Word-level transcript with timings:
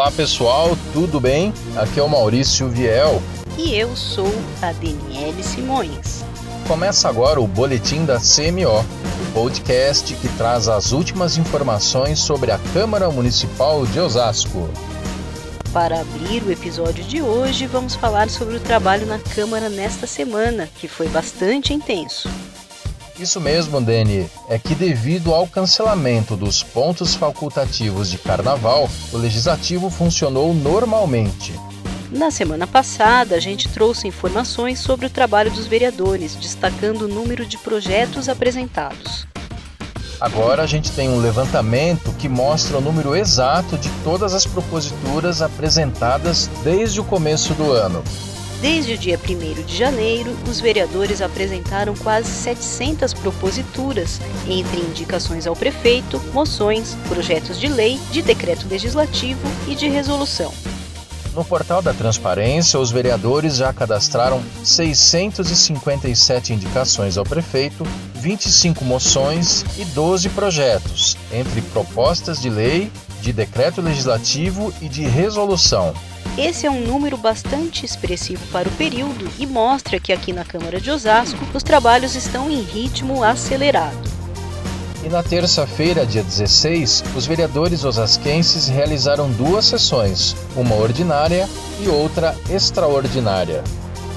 Olá 0.00 0.10
pessoal, 0.10 0.78
tudo 0.94 1.20
bem? 1.20 1.52
Aqui 1.76 2.00
é 2.00 2.02
o 2.02 2.08
Maurício 2.08 2.70
Viel. 2.70 3.20
E 3.58 3.74
eu 3.74 3.94
sou 3.94 4.32
a 4.62 4.72
Daniele 4.72 5.42
Simões. 5.42 6.24
Começa 6.66 7.06
agora 7.06 7.38
o 7.38 7.46
Boletim 7.46 8.06
da 8.06 8.16
CMO, 8.16 8.80
o 8.80 9.32
podcast 9.34 10.14
que 10.14 10.28
traz 10.38 10.68
as 10.68 10.92
últimas 10.92 11.36
informações 11.36 12.18
sobre 12.18 12.50
a 12.50 12.58
Câmara 12.72 13.10
Municipal 13.10 13.84
de 13.84 14.00
Osasco. 14.00 14.70
Para 15.70 16.00
abrir 16.00 16.44
o 16.44 16.50
episódio 16.50 17.04
de 17.04 17.20
hoje, 17.20 17.66
vamos 17.66 17.94
falar 17.94 18.30
sobre 18.30 18.56
o 18.56 18.60
trabalho 18.60 19.06
na 19.06 19.18
Câmara 19.18 19.68
nesta 19.68 20.06
semana, 20.06 20.66
que 20.76 20.88
foi 20.88 21.08
bastante 21.08 21.74
intenso. 21.74 22.26
Isso 23.20 23.38
mesmo, 23.38 23.82
Dani. 23.82 24.30
É 24.48 24.58
que 24.58 24.74
devido 24.74 25.34
ao 25.34 25.46
cancelamento 25.46 26.36
dos 26.36 26.62
pontos 26.62 27.14
facultativos 27.14 28.10
de 28.10 28.16
carnaval, 28.16 28.88
o 29.12 29.18
legislativo 29.18 29.90
funcionou 29.90 30.54
normalmente. 30.54 31.52
Na 32.10 32.30
semana 32.30 32.66
passada, 32.66 33.34
a 33.36 33.38
gente 33.38 33.68
trouxe 33.68 34.08
informações 34.08 34.78
sobre 34.78 35.04
o 35.04 35.10
trabalho 35.10 35.50
dos 35.50 35.66
vereadores, 35.66 36.34
destacando 36.34 37.02
o 37.02 37.08
número 37.08 37.44
de 37.44 37.58
projetos 37.58 38.26
apresentados. 38.26 39.26
Agora 40.18 40.62
a 40.62 40.66
gente 40.66 40.90
tem 40.90 41.10
um 41.10 41.20
levantamento 41.20 42.12
que 42.18 42.28
mostra 42.28 42.78
o 42.78 42.80
número 42.80 43.14
exato 43.14 43.76
de 43.76 43.90
todas 44.02 44.32
as 44.32 44.46
proposituras 44.46 45.42
apresentadas 45.42 46.48
desde 46.64 47.00
o 47.00 47.04
começo 47.04 47.52
do 47.52 47.70
ano. 47.70 48.02
Desde 48.60 48.92
o 48.92 48.98
dia 48.98 49.18
1 49.18 49.64
de 49.64 49.74
janeiro, 49.74 50.36
os 50.46 50.60
vereadores 50.60 51.22
apresentaram 51.22 51.94
quase 51.96 52.28
700 52.28 53.14
proposituras, 53.14 54.20
entre 54.46 54.80
indicações 54.80 55.46
ao 55.46 55.56
prefeito, 55.56 56.20
moções, 56.34 56.94
projetos 57.08 57.58
de 57.58 57.68
lei, 57.68 57.98
de 58.10 58.20
decreto 58.20 58.68
legislativo 58.68 59.40
e 59.66 59.74
de 59.74 59.88
resolução. 59.88 60.52
No 61.34 61.42
portal 61.42 61.80
da 61.80 61.94
Transparência, 61.94 62.78
os 62.78 62.90
vereadores 62.90 63.56
já 63.56 63.72
cadastraram 63.72 64.42
657 64.62 66.52
indicações 66.52 67.16
ao 67.16 67.24
prefeito, 67.24 67.86
25 68.16 68.84
moções 68.84 69.64
e 69.78 69.86
12 69.86 70.28
projetos, 70.30 71.16
entre 71.32 71.62
propostas 71.62 72.42
de 72.42 72.50
lei, 72.50 72.92
de 73.22 73.32
decreto 73.32 73.80
legislativo 73.80 74.70
e 74.82 74.88
de 74.88 75.04
resolução. 75.04 75.94
Esse 76.38 76.66
é 76.66 76.70
um 76.70 76.80
número 76.86 77.16
bastante 77.16 77.84
expressivo 77.84 78.46
para 78.52 78.68
o 78.68 78.72
período 78.72 79.28
e 79.38 79.46
mostra 79.46 79.98
que 79.98 80.12
aqui 80.12 80.32
na 80.32 80.44
Câmara 80.44 80.80
de 80.80 80.90
Osasco 80.90 81.38
os 81.52 81.62
trabalhos 81.62 82.14
estão 82.14 82.50
em 82.50 82.60
ritmo 82.62 83.22
acelerado. 83.22 84.08
E 85.04 85.08
na 85.08 85.22
terça-feira, 85.22 86.06
dia 86.06 86.22
16, 86.22 87.04
os 87.16 87.26
vereadores 87.26 87.84
osasquenses 87.84 88.68
realizaram 88.68 89.30
duas 89.30 89.64
sessões, 89.64 90.36
uma 90.54 90.76
ordinária 90.76 91.48
e 91.82 91.88
outra 91.88 92.36
extraordinária. 92.50 93.64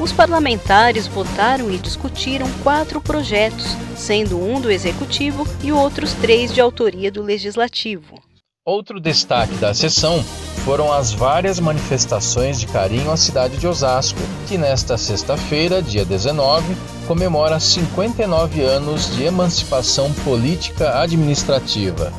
Os 0.00 0.10
parlamentares 0.10 1.06
votaram 1.06 1.70
e 1.70 1.76
discutiram 1.76 2.50
quatro 2.62 3.00
projetos, 3.00 3.76
sendo 3.94 4.42
um 4.42 4.58
do 4.58 4.70
Executivo 4.70 5.46
e 5.62 5.70
outros 5.70 6.14
três 6.14 6.52
de 6.52 6.60
autoria 6.60 7.12
do 7.12 7.22
Legislativo. 7.22 8.29
Outro 8.66 9.00
destaque 9.00 9.54
da 9.54 9.72
sessão 9.72 10.22
foram 10.66 10.92
as 10.92 11.14
várias 11.14 11.58
manifestações 11.58 12.60
de 12.60 12.66
carinho 12.66 13.10
à 13.10 13.16
cidade 13.16 13.56
de 13.56 13.66
Osasco, 13.66 14.20
que 14.46 14.58
nesta 14.58 14.98
sexta-feira, 14.98 15.80
dia 15.80 16.04
19, 16.04 16.76
comemora 17.08 17.58
59 17.58 18.60
anos 18.60 19.16
de 19.16 19.24
emancipação 19.24 20.12
política 20.24 21.00
administrativa. 21.00 22.12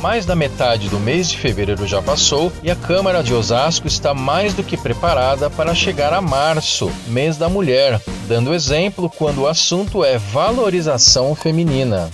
Mais 0.00 0.26
da 0.26 0.34
metade 0.34 0.88
do 0.88 0.98
mês 0.98 1.30
de 1.30 1.38
fevereiro 1.38 1.86
já 1.86 2.02
passou 2.02 2.52
e 2.64 2.70
a 2.70 2.74
Câmara 2.74 3.22
de 3.22 3.32
Osasco 3.32 3.86
está 3.86 4.12
mais 4.12 4.52
do 4.52 4.64
que 4.64 4.76
preparada 4.76 5.48
para 5.48 5.72
chegar 5.72 6.12
a 6.12 6.20
março, 6.20 6.90
mês 7.06 7.36
da 7.36 7.48
mulher, 7.48 8.02
dando 8.26 8.52
exemplo 8.52 9.08
quando 9.08 9.42
o 9.42 9.46
assunto 9.46 10.04
é 10.04 10.18
valorização 10.18 11.32
feminina 11.36 12.10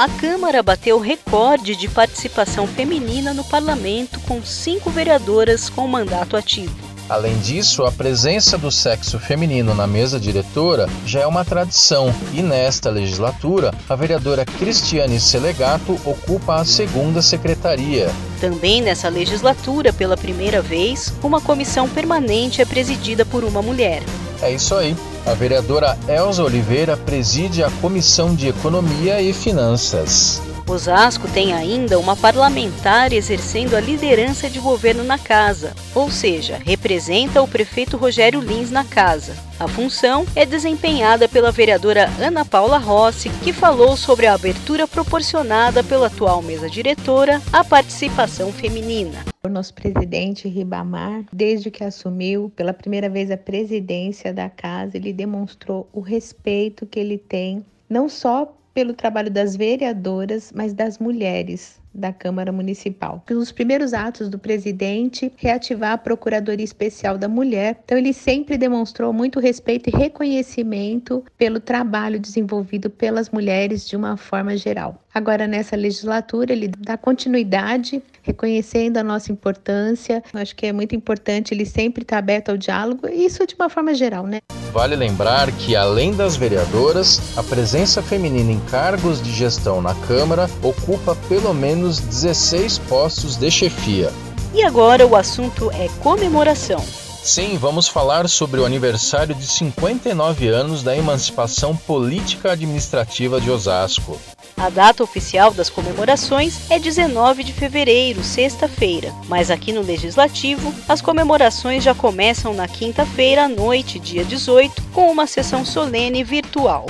a 0.00 0.08
Câmara 0.08 0.62
bateu 0.62 0.98
recorde 0.98 1.76
de 1.76 1.86
participação 1.86 2.66
feminina 2.66 3.34
no 3.34 3.44
parlamento, 3.44 4.18
com 4.20 4.42
cinco 4.42 4.88
vereadoras 4.88 5.68
com 5.68 5.86
mandato 5.86 6.38
ativo. 6.38 6.74
Além 7.06 7.38
disso, 7.40 7.84
a 7.84 7.92
presença 7.92 8.56
do 8.56 8.70
sexo 8.70 9.18
feminino 9.18 9.74
na 9.74 9.86
mesa 9.86 10.18
diretora 10.18 10.88
já 11.04 11.20
é 11.20 11.26
uma 11.26 11.44
tradição 11.44 12.14
e 12.32 12.40
nesta 12.40 12.88
legislatura 12.88 13.74
a 13.86 13.94
vereadora 13.94 14.46
Cristiane 14.46 15.20
Selegato 15.20 16.00
ocupa 16.06 16.54
a 16.54 16.64
segunda 16.64 17.20
secretaria. 17.20 18.10
Também 18.40 18.80
nessa 18.80 19.10
legislatura, 19.10 19.92
pela 19.92 20.16
primeira 20.16 20.62
vez, 20.62 21.12
uma 21.22 21.42
comissão 21.42 21.86
permanente 21.86 22.62
é 22.62 22.64
presidida 22.64 23.26
por 23.26 23.44
uma 23.44 23.60
mulher. 23.60 24.02
É 24.42 24.50
isso 24.52 24.74
aí. 24.74 24.96
A 25.26 25.34
vereadora 25.34 25.98
Elza 26.08 26.42
Oliveira 26.42 26.96
preside 26.96 27.62
a 27.62 27.70
Comissão 27.82 28.34
de 28.34 28.48
Economia 28.48 29.20
e 29.20 29.32
Finanças. 29.32 30.40
Osasco 30.70 31.26
tem 31.28 31.52
ainda 31.52 31.98
uma 31.98 32.16
parlamentar 32.16 33.12
exercendo 33.12 33.74
a 33.74 33.80
liderança 33.80 34.48
de 34.48 34.60
governo 34.60 35.02
na 35.02 35.18
casa, 35.18 35.74
ou 35.94 36.10
seja, 36.10 36.60
representa 36.64 37.42
o 37.42 37.48
prefeito 37.48 37.96
Rogério 37.96 38.40
Lins 38.40 38.70
na 38.70 38.84
casa. 38.84 39.34
A 39.58 39.66
função 39.66 40.24
é 40.34 40.46
desempenhada 40.46 41.28
pela 41.28 41.50
vereadora 41.50 42.08
Ana 42.20 42.44
Paula 42.44 42.78
Rossi, 42.78 43.30
que 43.42 43.52
falou 43.52 43.96
sobre 43.96 44.26
a 44.26 44.34
abertura 44.34 44.86
proporcionada 44.86 45.82
pela 45.82 46.06
atual 46.06 46.40
mesa 46.40 46.70
diretora 46.70 47.42
à 47.52 47.64
participação 47.64 48.52
feminina. 48.52 49.29
O 49.42 49.48
nosso 49.48 49.72
presidente 49.72 50.48
Ribamar, 50.48 51.24
desde 51.32 51.70
que 51.70 51.82
assumiu 51.82 52.52
pela 52.54 52.74
primeira 52.74 53.08
vez 53.08 53.30
a 53.30 53.38
presidência 53.38 54.34
da 54.34 54.50
casa, 54.50 54.98
ele 54.98 55.14
demonstrou 55.14 55.88
o 55.94 56.00
respeito 56.00 56.84
que 56.84 57.00
ele 57.00 57.16
tem 57.16 57.64
não 57.88 58.06
só 58.06 58.54
pelo 58.72 58.92
trabalho 58.92 59.30
das 59.30 59.56
vereadoras, 59.56 60.52
mas 60.54 60.72
das 60.72 60.98
mulheres 60.98 61.80
da 61.92 62.12
Câmara 62.12 62.52
Municipal. 62.52 63.22
Nos 63.28 63.50
primeiros 63.50 63.92
atos 63.92 64.28
do 64.28 64.38
presidente, 64.38 65.32
reativar 65.36 65.92
a 65.92 65.98
Procuradoria 65.98 66.64
Especial 66.64 67.18
da 67.18 67.28
Mulher. 67.28 67.80
Então, 67.84 67.98
ele 67.98 68.12
sempre 68.12 68.56
demonstrou 68.56 69.12
muito 69.12 69.40
respeito 69.40 69.88
e 69.90 69.96
reconhecimento 69.96 71.24
pelo 71.36 71.58
trabalho 71.58 72.20
desenvolvido 72.20 72.88
pelas 72.88 73.30
mulheres 73.30 73.88
de 73.88 73.96
uma 73.96 74.16
forma 74.16 74.56
geral. 74.56 75.02
Agora, 75.12 75.46
nessa 75.48 75.74
legislatura, 75.74 76.52
ele 76.52 76.68
dá 76.68 76.96
continuidade, 76.96 78.00
reconhecendo 78.22 78.98
a 78.98 79.02
nossa 79.02 79.32
importância. 79.32 80.22
Acho 80.32 80.54
que 80.54 80.66
é 80.66 80.72
muito 80.72 80.94
importante 80.94 81.52
ele 81.52 81.66
sempre 81.66 82.02
estar 82.02 82.18
aberto 82.18 82.50
ao 82.50 82.56
diálogo, 82.56 83.08
e 83.08 83.24
isso 83.24 83.44
de 83.46 83.56
uma 83.56 83.68
forma 83.68 83.94
geral, 83.94 84.26
né? 84.26 84.38
Vale 84.72 84.94
lembrar 84.94 85.50
que, 85.50 85.74
além 85.74 86.14
das 86.14 86.36
vereadoras, 86.36 87.20
a 87.36 87.42
presença 87.42 88.00
feminina 88.00 88.52
em 88.52 88.60
cargos 88.60 89.20
de 89.20 89.32
gestão 89.32 89.82
na 89.82 89.94
Câmara 90.06 90.48
ocupa 90.62 91.16
pelo 91.28 91.52
menos 91.52 91.98
16 91.98 92.78
postos 92.78 93.36
de 93.36 93.50
chefia. 93.50 94.12
E 94.54 94.62
agora 94.62 95.06
o 95.06 95.16
assunto 95.16 95.70
é 95.72 95.88
comemoração. 96.00 96.84
Sim, 97.22 97.58
vamos 97.58 97.86
falar 97.86 98.28
sobre 98.28 98.60
o 98.60 98.64
aniversário 98.64 99.34
de 99.34 99.46
59 99.46 100.48
anos 100.48 100.82
da 100.82 100.96
emancipação 100.96 101.76
política 101.76 102.52
administrativa 102.52 103.40
de 103.40 103.50
Osasco. 103.50 104.18
A 104.60 104.68
data 104.68 105.02
oficial 105.02 105.54
das 105.54 105.70
comemorações 105.70 106.70
é 106.70 106.78
19 106.78 107.42
de 107.44 107.50
fevereiro, 107.50 108.22
sexta-feira, 108.22 109.10
mas 109.26 109.50
aqui 109.50 109.72
no 109.72 109.80
Legislativo 109.80 110.74
as 110.86 111.00
comemorações 111.00 111.82
já 111.82 111.94
começam 111.94 112.52
na 112.52 112.68
quinta-feira 112.68 113.44
à 113.44 113.48
noite, 113.48 113.98
dia 113.98 114.22
18, 114.22 114.82
com 114.92 115.10
uma 115.10 115.26
sessão 115.26 115.64
solene 115.64 116.22
virtual. 116.22 116.84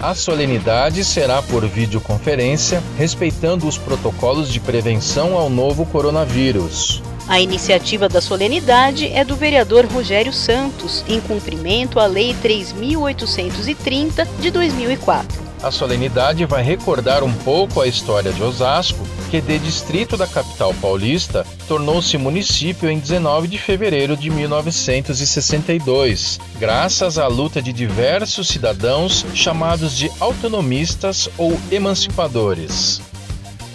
A 0.00 0.14
solenidade 0.14 1.04
será 1.04 1.42
por 1.42 1.68
videoconferência, 1.68 2.82
respeitando 2.96 3.68
os 3.68 3.76
protocolos 3.76 4.50
de 4.50 4.58
prevenção 4.58 5.36
ao 5.36 5.50
novo 5.50 5.84
coronavírus. 5.84 7.02
A 7.28 7.38
iniciativa 7.38 8.08
da 8.08 8.22
solenidade 8.22 9.06
é 9.08 9.22
do 9.22 9.36
vereador 9.36 9.84
Rogério 9.84 10.32
Santos, 10.32 11.04
em 11.06 11.20
cumprimento 11.20 12.00
à 12.00 12.06
Lei 12.06 12.34
3.830 12.42 14.26
de 14.40 14.50
2004. 14.50 15.51
A 15.62 15.70
solenidade 15.70 16.44
vai 16.44 16.62
recordar 16.62 17.22
um 17.22 17.32
pouco 17.32 17.80
a 17.80 17.86
história 17.86 18.32
de 18.32 18.42
Osasco, 18.42 19.06
que 19.30 19.40
de 19.40 19.60
distrito 19.60 20.16
da 20.16 20.26
capital 20.26 20.74
paulista 20.74 21.46
tornou-se 21.68 22.18
município 22.18 22.90
em 22.90 22.98
19 22.98 23.46
de 23.46 23.58
fevereiro 23.58 24.16
de 24.16 24.28
1962, 24.28 26.40
graças 26.58 27.16
à 27.16 27.28
luta 27.28 27.62
de 27.62 27.72
diversos 27.72 28.48
cidadãos 28.48 29.24
chamados 29.34 29.96
de 29.96 30.10
autonomistas 30.20 31.30
ou 31.38 31.56
emancipadores. 31.70 33.00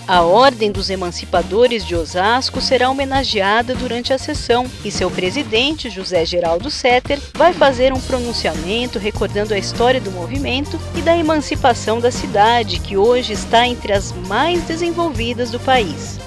A 0.07 0.21
Ordem 0.21 0.71
dos 0.71 0.89
Emancipadores 0.89 1.85
de 1.85 1.93
Osasco 1.93 2.61
será 2.61 2.89
homenageada 2.89 3.75
durante 3.75 4.13
a 4.13 4.17
sessão 4.17 4.65
e 4.85 4.89
seu 4.89 5.11
presidente, 5.11 5.89
José 5.89 6.25
Geraldo 6.25 6.71
Setter, 6.71 7.19
vai 7.33 7.51
fazer 7.51 7.91
um 7.91 7.99
pronunciamento 7.99 8.97
recordando 8.97 9.53
a 9.53 9.57
história 9.57 9.99
do 9.99 10.09
movimento 10.09 10.79
e 10.95 11.01
da 11.01 11.17
emancipação 11.17 11.99
da 11.99 12.09
cidade, 12.09 12.79
que 12.79 12.95
hoje 12.95 13.33
está 13.33 13.67
entre 13.67 13.91
as 13.91 14.13
mais 14.13 14.63
desenvolvidas 14.63 15.51
do 15.51 15.59
país. 15.59 16.17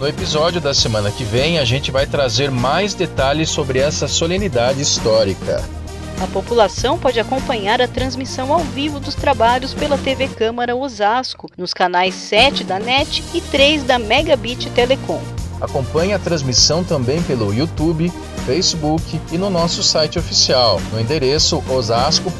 No 0.00 0.08
episódio 0.08 0.60
da 0.60 0.74
semana 0.74 1.08
que 1.12 1.22
vem, 1.22 1.60
a 1.60 1.64
gente 1.64 1.92
vai 1.92 2.06
trazer 2.06 2.50
mais 2.50 2.94
detalhes 2.94 3.48
sobre 3.48 3.78
essa 3.78 4.08
solenidade 4.08 4.82
histórica. 4.82 5.62
A 6.20 6.26
população 6.26 6.98
pode 6.98 7.18
acompanhar 7.18 7.80
a 7.80 7.88
transmissão 7.88 8.52
ao 8.52 8.60
vivo 8.60 9.00
dos 9.00 9.14
trabalhos 9.14 9.72
pela 9.72 9.96
TV 9.96 10.28
Câmara 10.28 10.76
Osasco, 10.76 11.48
nos 11.56 11.72
canais 11.72 12.14
7 12.14 12.62
da 12.62 12.78
NET 12.78 13.24
e 13.32 13.40
3 13.40 13.84
da 13.84 13.98
Megabit 13.98 14.68
Telecom. 14.70 15.22
Acompanhe 15.62 16.12
a 16.12 16.18
transmissão 16.18 16.84
também 16.84 17.22
pelo 17.22 17.54
YouTube, 17.54 18.12
Facebook 18.44 19.18
e 19.32 19.38
no 19.38 19.48
nosso 19.48 19.82
site 19.82 20.18
oficial, 20.18 20.78
no 20.92 21.00
endereço 21.00 21.62
osasco.sp.leg.br. 21.66 22.30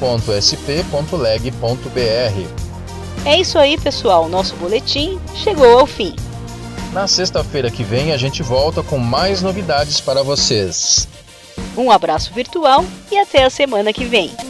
É 3.25 3.39
isso 3.39 3.59
aí, 3.59 3.79
pessoal. 3.79 4.29
Nosso 4.29 4.57
boletim 4.57 5.19
chegou 5.35 5.79
ao 5.79 5.87
fim. 5.87 6.15
Na 6.93 7.07
sexta-feira 7.07 7.71
que 7.71 7.85
vem 7.85 8.13
a 8.13 8.17
gente 8.19 8.43
volta 8.43 8.83
com 8.83 8.99
mais 8.99 9.41
novidades 9.41 10.01
para 10.01 10.23
vocês. 10.23 11.09
Um 11.77 11.91
abraço 11.91 12.33
virtual 12.33 12.85
e 13.11 13.19
até 13.19 13.45
a 13.45 13.51
semana 13.51 13.93
que 13.93 14.05
vem. 14.05 14.50